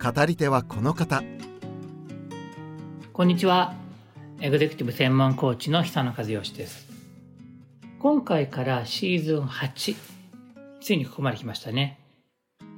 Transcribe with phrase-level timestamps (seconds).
[0.00, 1.24] 語り手はこの方。
[3.12, 3.74] こんにちは。
[4.40, 6.86] エグゼクティブ専門コーチの久野和義です。
[7.98, 9.96] 今回からシーズン8
[10.80, 11.98] ついにここまで来ましたね。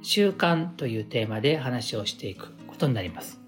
[0.01, 3.39] 習慣というテーマで話をしていくことになります。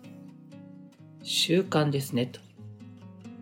[1.23, 2.39] 習慣ですねと。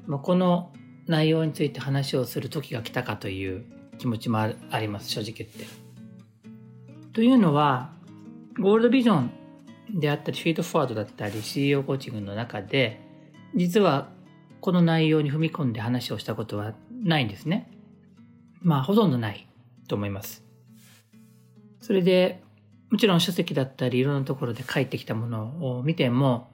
[0.08, 0.72] もうこの
[1.08, 3.66] 内容について話をする時が来たかという
[3.98, 5.66] 気持ちもあります正直言って。
[7.12, 7.92] というのは
[8.58, 9.41] ゴールドビジョン
[9.90, 13.02] であったりフィードフォワードだったり CEO コーチングの中で
[13.56, 14.10] 実は
[14.62, 17.70] この内容に踏み込んで話をしたことはないんですね。
[18.62, 19.48] まあほとんどない
[19.88, 20.44] と思います。
[21.82, 22.44] それで
[22.92, 26.52] もちろん書籍だったりいろんなところで書いてきたものを見ても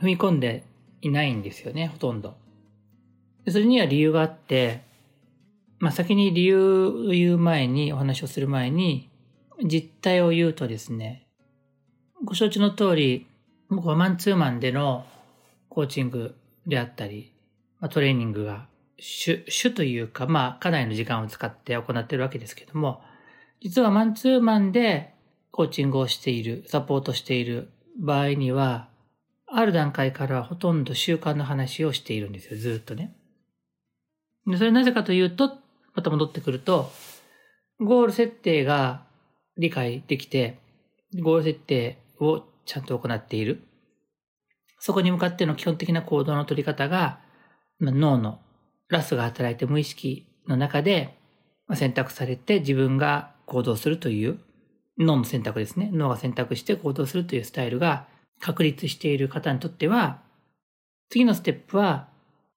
[0.00, 0.64] 踏み込んで
[1.02, 2.36] いないんですよねほとんど。
[3.48, 4.82] それには理由があって
[5.80, 9.10] まあ先に理由を言う前にお話をする前に
[9.64, 11.26] 実態を言うとですね、
[12.22, 13.26] ご承知の通り、
[13.70, 15.06] 僕はマンツーマンでの
[15.70, 16.34] コーチング
[16.66, 17.32] であったり、
[17.80, 18.66] まあ、トレーニングが
[18.98, 23.00] 主、主というか、まあ、かなりの時間を使って行っているわけですけども、
[23.62, 25.14] 実はマンツーマンで
[25.50, 28.88] コーチングをしている、サポートしている場合には、
[29.46, 33.16] ある段階からほとんど習慣の話をしているんですよ、ずっとね。
[34.46, 35.58] でそれなぜかというと、
[35.94, 36.92] また戻ってくると、
[37.80, 39.04] ゴール設定が
[39.56, 40.58] 理解できて、
[41.18, 43.62] ゴール設定をちゃんと行っている。
[44.78, 47.20] そこに向かっての基本的な行動の取り方が
[47.80, 48.38] ま、脳の
[48.88, 51.16] ラスが働いて無意識の中で
[51.74, 54.38] 選択されて自分が行動するという
[54.98, 55.90] 脳の選択ですね。
[55.92, 58.06] 脳が選択して行動するというスタイルが
[58.38, 60.20] 確立している方にとっては、
[61.08, 62.08] 次のステップは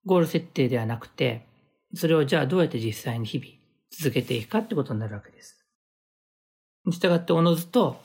[0.04, 1.46] ゴール設定ではなくて、
[1.94, 3.50] それをじゃあどうやって実際に日々
[3.90, 5.64] 続けていくかってことになるわけです。
[6.90, 8.00] 従っておのずと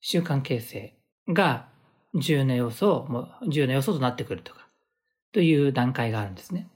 [0.00, 0.94] 習慣形成
[1.28, 1.68] が
[2.14, 4.68] 重要な要素を、重要な要素となってくるとか、
[5.32, 6.68] という段階があるんですね。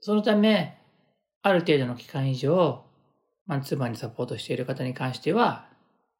[0.00, 0.78] そのため、
[1.42, 2.84] ある程度の期間以上、
[3.46, 5.68] マンツーマンにサポートしている方に関しては、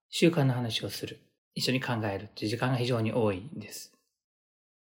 [0.09, 1.21] 習慣の話をする。
[1.55, 3.93] 一緒に考えるっていう時間が非常に多いんです。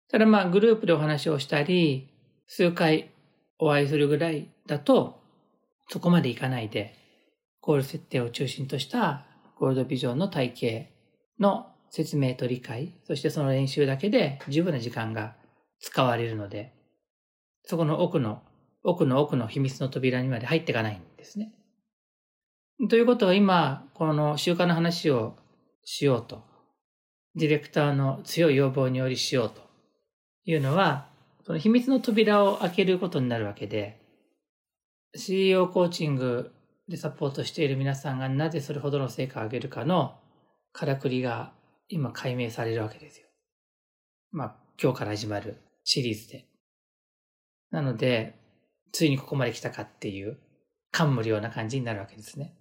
[0.10, 2.10] ただまあ、グループでお話をしたり、
[2.48, 3.12] 数回
[3.60, 5.22] お会いするぐらいだと、
[5.90, 6.96] そこまでいかないで、
[7.62, 9.26] ゴール設定を中心とした
[9.59, 10.94] ゴールドビジョンの体系
[11.40, 15.36] の説明と理解、そしてその練習だけで十分な時間が
[15.81, 16.74] 使われるので、
[17.64, 18.42] そこの奥の、
[18.84, 21.52] 奥の奥の秘密の扉にまで入っていかないんですね。
[22.90, 25.36] ということは今、この習慣の話を
[25.84, 26.41] しようと、
[27.36, 29.62] ディレクターの強い要望によりしようと
[30.46, 31.09] いうのは、
[31.46, 34.00] その秘密の扉を開けることになるわけで、
[35.16, 36.53] CEO コーチング
[36.90, 40.16] でサポートしている皆さんがなぜそれほどの成果を上げるかの
[40.74, 41.54] からくりが
[41.88, 43.28] 今解明されるわけですよ。
[44.32, 46.46] まあ、今日から始まるシリーズで。
[47.72, 48.36] なので、
[48.92, 50.40] ついにここまで来たかっていう
[50.92, 52.56] 感無量な感じになるわけですね。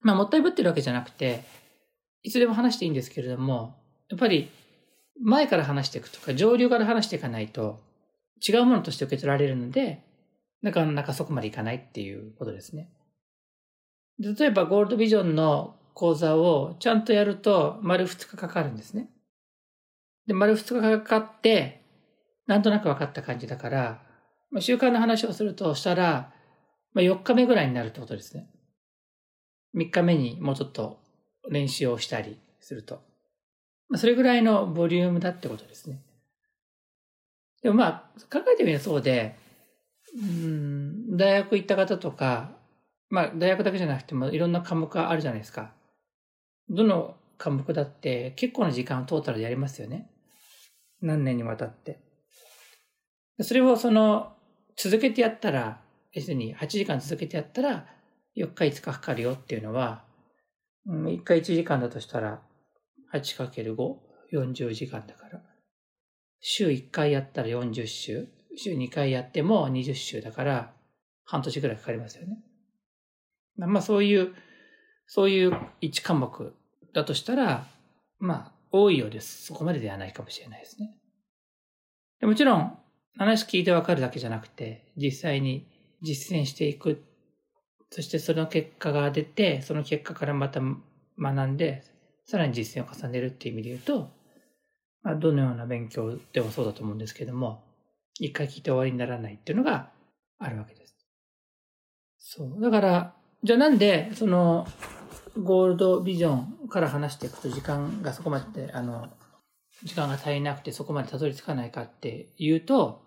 [0.00, 1.42] まあ、もったいぶってるわけじゃなくて、
[2.22, 4.50] いつでも話していいんですけれども、やっぱり
[5.20, 7.82] 前から話していくとか、上流から話していかないと
[8.46, 10.02] 違うものとして受け取られるので、
[10.64, 12.88] なかなかそこまでいかないっていうことですね。
[14.18, 19.10] 例えばゴールドビジョンの講座をちゃんとやると丸2日かかるんですね。
[20.26, 21.82] で、丸2日かかって、
[22.46, 24.02] なんとなく分かった感じだから、
[24.50, 26.32] まあ、習慣の話をするとしたら、
[26.94, 28.48] まあ、4日目ぐらいになるってことですね。
[29.76, 30.98] 3日目にもうちょっと
[31.50, 33.02] 練習をしたりすると。
[33.90, 36.00] まあ、それぐらいのボリュームだってことですね。
[37.62, 38.02] でもまあ、
[38.32, 39.43] 考えてみるとそうで、
[40.16, 42.56] うん大学行った方とか、
[43.10, 45.72] まあ大学だけじゃなくてもいろんな科目があるじゃないですか。
[46.68, 50.10] どの科目だって結構な時間をトータルでやりますよね。
[51.00, 52.00] 何年にわたって。
[53.40, 54.32] それをその
[54.76, 55.80] 続けてやったら、
[56.12, 57.86] 要するに8時間続けてやったら
[58.36, 60.04] 4日5日かかるよっていうのは、
[60.86, 62.42] 1回1時間だとしたら
[63.12, 63.76] 8×5、
[64.32, 65.42] 40時間だから。
[66.40, 68.28] 週1回やったら40週。
[68.56, 70.72] 週2回やっても20週だから、
[71.24, 72.38] 半年ぐらいかかりますよね。
[73.56, 74.34] まあそういう、
[75.06, 76.54] そういう1科目
[76.92, 77.66] だとしたら、
[78.18, 79.44] まあ、多いようです。
[79.44, 80.96] そこまでではないかもしれないですね。
[82.20, 82.78] でもちろん、
[83.16, 85.68] 話聞いてわかるだけじゃなくて、実際に
[86.02, 87.02] 実践していく。
[87.90, 90.60] そしてその結果が出て、その結果からまた
[91.18, 91.84] 学んで、
[92.26, 94.10] さらに実践を重ねるっていう意味で言うと、
[95.02, 97.63] まあ、どのような勉強でもそうだと思うんですけども、
[98.18, 99.90] 一回聞いて終わりにならないっていうのが
[100.38, 100.94] あるわけです。
[102.18, 102.60] そう。
[102.60, 104.66] だから、じゃあなんで、その、
[105.36, 109.08] ゴールドビジョンから話していくと時間がそこまで、あの、
[109.82, 113.02] 時間が足りなくてそこまでたどり着かないかっていうと、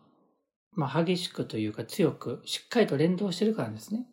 [0.73, 4.05] まあ、激しくというか強く、しっかりと連動してるからですね。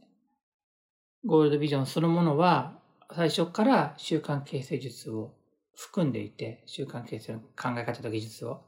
[1.27, 2.79] ゴールドビジョンそのものは、
[3.15, 5.35] 最初から習慣形成術を
[5.77, 8.63] 含んでいて、習慣形成の考え方と技術を。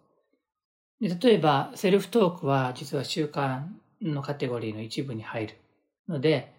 [1.01, 3.65] で例えば、セルフトークは実は習慣
[4.01, 5.55] のカテゴリーの一部に入る
[6.09, 6.55] ので、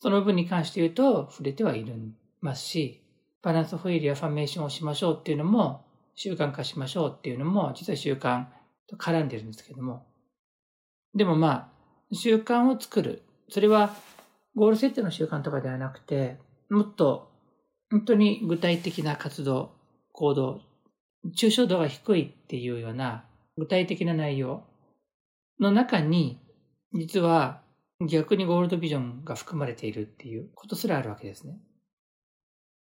[0.00, 1.94] その部分に関して言うと触れてはいる
[2.40, 3.02] ますし、
[3.42, 5.84] バランスホイールやファメーションをしましょうっていうのも、
[6.14, 8.46] 習慣化しましょうっていうのも、実は習慣
[8.86, 10.06] と絡んでるんですけども。
[11.14, 11.72] でもま
[12.12, 13.22] あ、習慣を作る。
[13.48, 13.94] それは、
[14.54, 16.38] ゴール設定の習慣とかではなくて、
[16.70, 17.30] もっと、
[17.90, 19.72] 本当に具体的な活動、
[20.12, 20.60] 行動、
[21.36, 23.24] 抽象度が低いっていうような
[23.56, 24.64] 具体的な内容
[25.60, 26.40] の中に、
[26.92, 27.62] 実は
[28.00, 31.58] 逆にゴールドビジョンが含まれているっていうことすらあるわけですね。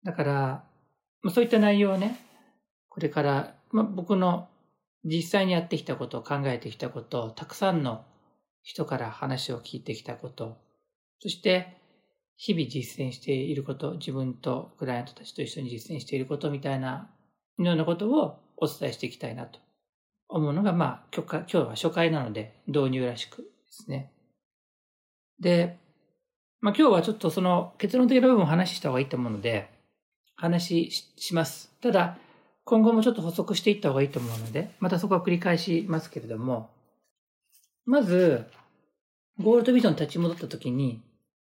[0.04, 0.64] だから、
[1.22, 2.18] まあ、そういった内容をね、
[2.88, 4.48] これから、まあ、僕の
[5.04, 8.04] 実際にやってきたこと、考えてきたこと、たくさんの
[8.62, 10.56] 人から話を聞いてきたこと、
[11.20, 11.76] そして
[12.36, 17.10] 日々実践していること、自分とクライアントたちと一緒に実践していることみたいな
[17.58, 19.60] ようなことをお伝えしていきたいなと
[20.28, 24.10] 思うのが、まあ、今日は初回なので導入らしくですね。
[25.40, 25.78] で、
[26.60, 29.70] まあ今日はちょっとその結論的な部分を話した方がいいと思うので、
[30.36, 31.72] 話します。
[31.80, 32.18] ただ、
[32.64, 36.70] 今後もちょっと補足していった方がいいと思うので、またそこは繰り返しますけれども、
[37.84, 38.46] まず、
[39.38, 41.02] ゴールドビジョン立ち戻った時に、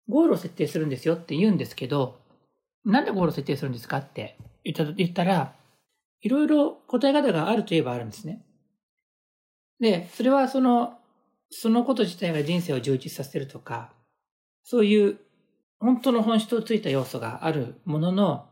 [0.07, 2.19] ゴールを設定するんですよって言うんですけど、
[2.85, 5.55] なんでゴールを設定するんですかって言ったら、
[6.21, 8.45] いろいろ答え方があるといえばあるんですね。
[9.79, 10.97] で、それはその、
[11.51, 13.91] そのこと自体が人生を充実させるとか、
[14.63, 15.17] そういう
[15.79, 18.45] 本当の本質をついた要素があるものの、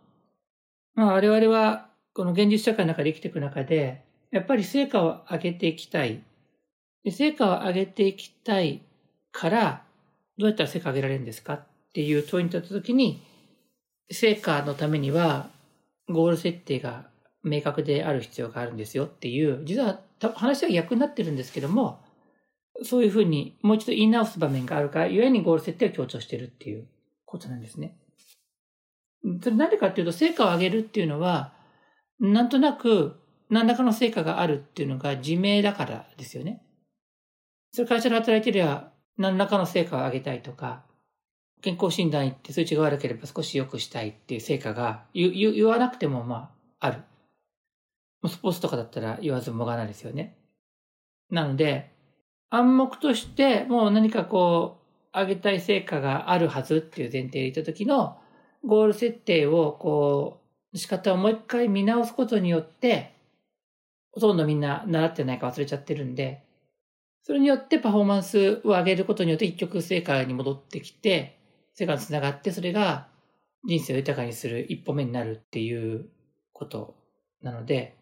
[0.95, 6.23] まあ我々はこの現実社会の中で生きていく中で、やっぱり成果を上げていきたい。
[7.03, 8.81] で成果を上げていきたい
[9.31, 9.83] から、
[10.37, 11.53] どうやったら成果を上げられるんですか？
[11.53, 13.21] っていう問いに立ったときに、
[14.09, 15.49] 成果のためには
[16.09, 17.09] ゴール設定が
[17.43, 19.99] 明確である必要があるんですよっていう、実は
[20.35, 21.99] 話は逆になってるんですけども、
[22.83, 26.87] そういうふうにもう一度言い直す場面があるから、ゆえにゴール設定を強調してるっていう
[27.25, 27.97] ことなんですね。
[29.41, 31.53] それなんでかっていうと、成果を上げるっていうのは、
[32.19, 33.19] なんとなく
[33.49, 36.63] 何らかの成果があるっていうのが自明だからですよね。
[37.71, 40.83] それ会社で働いてりゃ何らかの成果を上げたいとか、
[41.61, 47.01] 健康診断行って数値が悪ければ少し良くしたいっていう成果が言わなくてもまあある。
[48.27, 50.37] スポーツとかだったら言わずもがなですよね。
[51.29, 51.91] なので、
[52.49, 54.81] 暗黙としてもう何かこ
[55.13, 58.17] う、上げたい成果があるはずっていう前提で言った時の
[58.63, 60.41] ゴール設定をこ
[60.73, 63.13] う、仕方をもう一回見直すことによって、
[64.11, 66.43] ほとんどみんな習ってないか忘れちゃってるんで、
[67.23, 71.37] それによってパフォーマンスを上げることによって一曲成果に戻ってきて、
[71.73, 73.07] 成果につながって、それが
[73.65, 76.09] 人生を豊かにする一歩目になるっていう
[76.53, 76.95] こと
[77.41, 77.96] なので、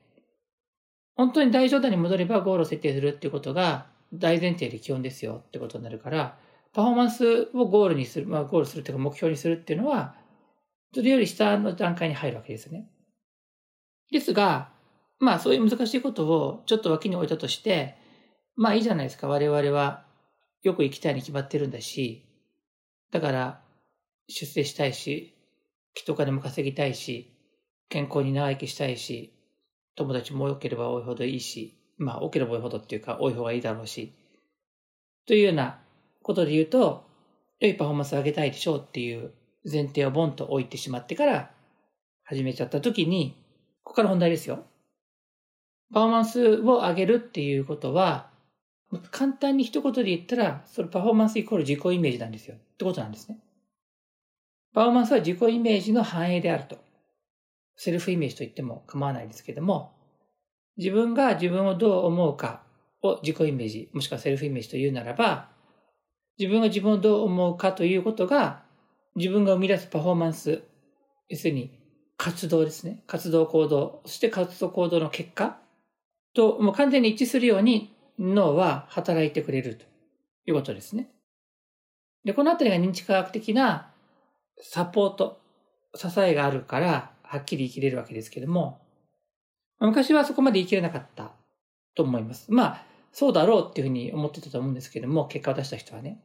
[1.15, 6.37] 本当に大状態に戻ればゴールを設定するっていうことが大前提で基本ですよってことになるから、
[6.73, 10.15] パフォーマンスをゴールにする、まあゴールするっていうか目標にするっていうのは、
[10.93, 12.89] それより下の段階に入るわけですね。
[14.11, 14.71] ですが、
[15.19, 17.95] まあそういう難しいことをちょっと脇に置いたとして、
[18.55, 19.27] まあいいじゃないですか。
[19.27, 20.05] 我々は
[20.63, 22.25] よく行きたいに決まってるんだし、
[23.11, 23.61] だから
[24.27, 25.37] 出世したいし、
[25.93, 27.31] きっとお金も稼ぎたいし、
[27.89, 29.34] 健康に長生きしたいし、
[29.95, 34.13] 友達も多ければ多いほどいいし、まあ、多ければ多いほどっていうか、多い方がいいだろうし、
[35.25, 35.79] というような
[36.21, 37.05] ことで言うと、
[37.59, 39.31] 良いパフォーマンスを上げたいでしょうっていう
[39.69, 41.51] 前提をボンと置いてしまってから
[42.23, 43.37] 始めちゃった時に、
[43.83, 44.65] ここから本題ですよ。
[45.93, 48.29] パフォーマンスを上げるっていうことは、
[49.11, 52.55] 簡単に一言で言ったら、それパフォーマンスイコール自己イメージなんですよ。
[52.55, 53.39] ってことなんですね。
[54.73, 56.84] パフォーマンスは自己イメージの反映であると。
[57.75, 59.93] セルフイメージと言っても構わないですけども、
[60.77, 62.63] 自分が自分をどう思うか
[63.01, 65.49] を自己イメージ、もしくはセルフイメージというならば、
[66.37, 68.63] 自分が自分をどう思うかということが、
[69.15, 70.63] 自分が生み出すパフォーマンス、
[71.29, 71.71] 要するに、
[72.17, 73.03] 活動ですね。
[73.07, 74.01] 活動行動。
[74.05, 75.59] そして活動行動の結果
[76.33, 79.85] と、もう完全に一致するように脳は働いてくれると
[80.45, 81.09] いうことですね。
[82.23, 83.91] で、このあたりが認知科学的な
[84.61, 85.41] サポート、
[85.93, 88.81] 支えがあるから、はっきり生きれるわけですけども、
[89.79, 91.33] 昔はそこまで生きれなかった
[91.95, 92.51] と思います。
[92.51, 96.21] まあ、そうだろうっていうふうに思ってたと思うんですけども、結果を出した人はね。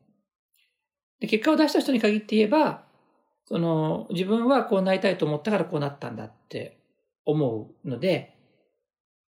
[1.21, 2.85] で結果を出した人に限って言えば、
[3.45, 6.79] その、自分はこうなりたいと思ったからこうなったんだって
[7.25, 8.37] 思うので、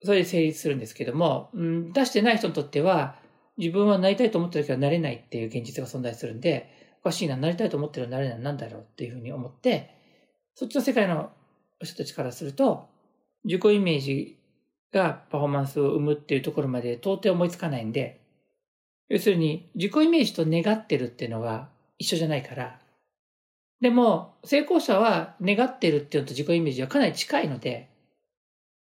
[0.04, 3.16] それで成立するんですけども、うん、出してない人にとっては、
[3.58, 6.68] 自分はなりたいと思った時はなれないっていう現実が存在するんで、
[7.00, 9.90] おかしいな、なりたいと思ってるなれないなんだろうっていうふうに思って、
[10.54, 11.30] そっちの世界の
[11.86, 12.88] 人たちからすると、
[13.44, 14.38] 自己イメージ
[14.92, 18.20] がパフォーマンスを生むっていうところまで到底思いつかないんで、
[19.08, 22.78] 要するに自己イメージと願ってるっていうのは一緒じゃないから、
[23.80, 27.90] でも成功者は願ってるっていうのと自己イメージはかなり近いので、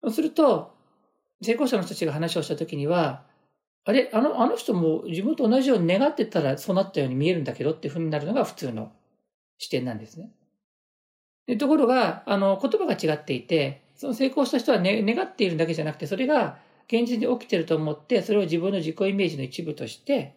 [0.03, 0.75] そうすると、
[1.41, 3.23] 成功者の人たちが話をしたときには、
[3.85, 8.91] あれあの、あの人も自分と同じように願ってたらそうなったように見えるんだけどっていうふうになるのが普通の
[9.57, 10.31] 視点なんですね。
[11.49, 20.35] でところが、あの、言葉が違っていて、その成功した人は、ね、願っているだけじゃなくて、それが現実に起きてると思って、それを自分の自己イメージの一部として、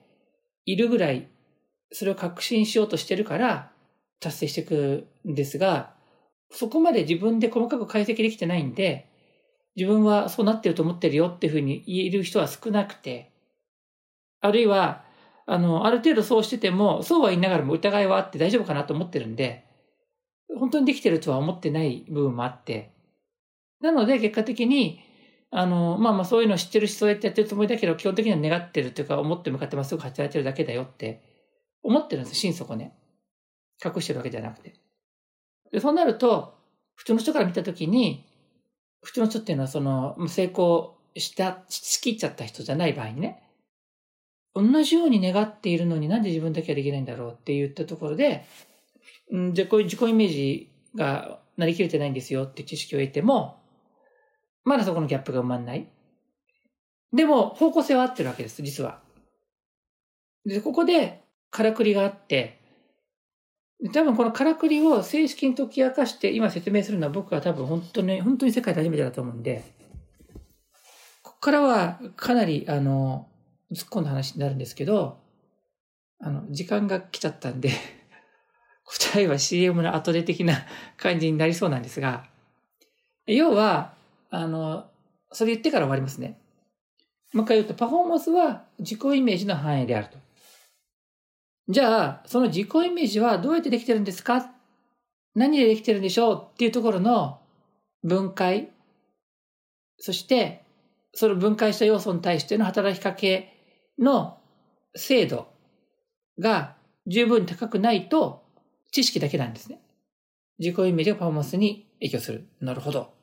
[0.64, 1.28] いるぐらい、
[1.92, 3.72] それを確信しようとしてるから、
[4.20, 5.92] 達成していくんですが、
[6.50, 9.06] そこまで自分で細かく解析できてないんで、
[9.76, 13.32] 自分はそうなってると思ってるよっていうふうに言える人は少なくて、
[14.40, 15.04] あるいは、
[15.44, 19.66] あの、ある程度そうしてても、そうは言いながらも疑いはあって大丈夫かなと思ってるんで、
[20.58, 22.92] 本当にできてるとは思ってない部分もあって、
[23.80, 25.00] なので結果的に、
[25.50, 31.22] あの、まあまあそういうの知ってるし、そうやってやってるつもりだけど、基本的には願ってるっていうか、思って向かってまっすぐ働いてるだけだよって
[31.82, 32.94] 思ってるんです心底ね。
[33.84, 34.74] 隠してるわけじゃなくて。
[35.72, 36.54] で、そうなると、
[36.94, 38.24] 普通の人から見たときに、
[39.02, 43.42] 普通の人っていうのはその、成功した、しきっちゃった人じゃない場合にね、
[44.54, 48.44] 同じように願っているのになんで自分だけはできないんだろうって言ったところで、
[49.38, 53.60] ん、じゃこういう自己イメージがなりきれてないんですよって知識を得ても、
[54.64, 55.88] まだそこのギャップが埋まんない。
[57.12, 59.00] でも、方向性は合ってるわけです、実は。
[60.46, 62.58] で、ここで、からくりがあって、
[63.92, 69.64] 多分このからくりを正式に解き明かして今説明するのは僕は多分本当に、本当に世界で初めてだと思うんで、
[71.22, 73.28] ここからはかなり、あの、
[73.72, 75.18] 突っ込んだ話になるんですけど、
[76.20, 77.70] あの、時間が来ちゃったんで
[78.84, 82.24] 答えは CM の後で的な感じになりそうなんですが、
[83.26, 83.94] 要は、
[84.30, 84.86] あの、
[85.30, 86.38] それ言ってから終わりますね。
[87.32, 90.18] もう一回言うと、パフォーマンスは自己イメージの範囲であると。
[91.68, 94.50] じゃあ、その自己イメージはどうやってできてるんですか？
[95.34, 96.48] 何でできてるんでしょう？
[96.52, 97.40] っていうところの
[98.02, 98.70] 分解、
[99.98, 100.64] そして、
[101.14, 103.56] その分解した要素に対しての働きかけ
[103.98, 104.38] の
[104.96, 105.46] 精度
[106.38, 106.74] が
[107.06, 108.41] 十分高くないと
[108.92, 109.80] 知識だけなんですね。
[110.58, 112.46] 自己イメージがパフォーマンスに影響する。
[112.60, 113.14] なるほど。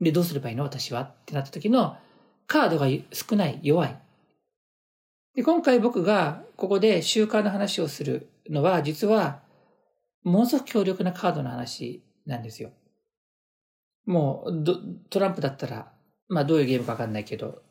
[0.00, 0.62] で、どうすればいいの？
[0.64, 1.02] 私は？
[1.02, 1.96] ってなった時の
[2.46, 3.98] カードが少ない、弱い。
[5.34, 9.42] で、今回僕がここで習慣の話をするのは、実は、
[10.22, 12.70] ものすごく強力なカードの話なんですよ。
[14.06, 14.64] もう、
[15.08, 15.92] トランプだったら、
[16.28, 17.62] まあどういうゲームかわかんないけど、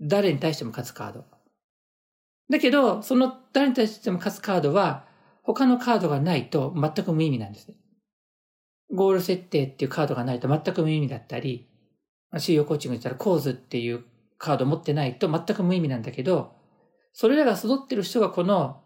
[0.00, 1.24] 誰に対しても勝つカード。
[2.48, 5.04] だけど、その誰に対しても勝つカードは、
[5.52, 7.72] 他のカードがないと全く無意味なんです。
[8.92, 11.68] ゴール設定っていうカードがないと全く無意味だったり、
[12.38, 14.04] CEO コーチングで言ったら構図っていう
[14.38, 16.52] カード持ってないと全く無意味なんだけど、
[17.12, 18.82] それらが育ってる人がこの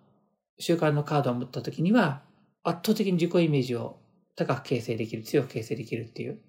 [0.59, 2.23] 習慣のカードを持った時には、
[2.63, 4.01] 圧倒的に自己イメージを
[4.35, 6.41] 高く形成できる、強く形成できるっていう、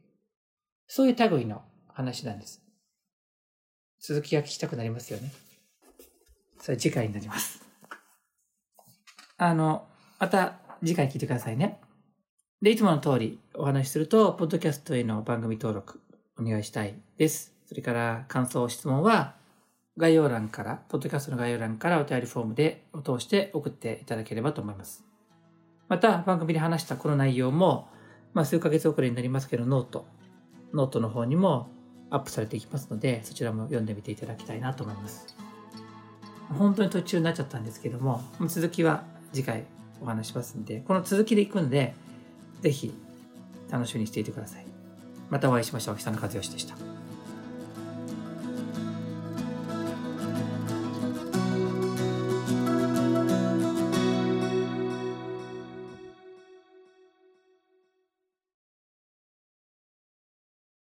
[0.87, 2.61] そういう類の話なんです。
[3.99, 5.31] 続きが聞きたくなりますよね。
[6.59, 7.61] それ次回になります。
[9.37, 9.87] あの、
[10.19, 11.79] また次回聞いてくださいね。
[12.61, 15.99] で、いつもの通りお話しすると、ポッドキャストへの番組登録
[16.39, 17.53] お願いしたいです。
[17.65, 19.35] それから感想、質問は
[19.97, 25.03] 概要欄から、ポッドキャストの概要欄からお便りフォームでを通して送っていただければと思います。
[25.89, 27.89] また、番組で話したこの内容も、
[28.33, 30.05] まあ、数ヶ月遅れになりますけど、 note、
[30.73, 31.69] ノートの方にも
[32.09, 35.35] アップされていきますので、そちらも読んでみていただきたいなと思います。
[36.57, 39.03] 本当に途中になっちゃったんですけども、続きは
[39.33, 39.65] 次回
[40.01, 41.93] お話しますんで、この続きでいくんで、
[42.61, 42.93] ぜひ
[43.69, 44.65] 楽しみにしていてください。
[45.29, 45.95] またお会いしましょう。
[45.95, 46.84] 久野和義でした。